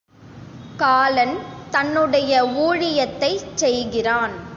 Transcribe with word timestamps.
காலன் 0.77 1.35
தன்னுடைய 1.69 2.45
ஊழியத்தைச் 2.45 3.47
செய்கிறான். 3.55 4.49